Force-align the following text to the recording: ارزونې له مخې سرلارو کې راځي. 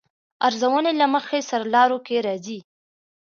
ارزونې 0.47 0.91
له 1.01 1.05
مخې 1.13 1.39
سرلارو 1.49 1.97
کې 2.05 2.15
راځي. 2.27 2.59